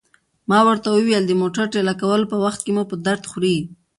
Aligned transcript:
ما 0.49 0.59
ورته 0.67 0.87
وویل: 0.91 1.23
د 1.27 1.31
موټر 1.41 1.65
ټېله 1.73 1.93
کولو 2.01 2.25
په 2.31 2.37
وخت 2.45 2.59
کې 2.65 2.71
مو 2.75 2.83
په 2.91 2.95
درد 3.05 3.23
خوري. 3.31 3.57